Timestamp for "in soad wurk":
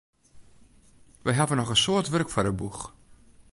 1.75-2.29